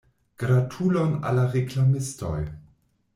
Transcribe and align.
Gratulon 0.43 1.11
al 1.31 1.37
la 1.41 1.45
reklamistoj. 1.57 2.39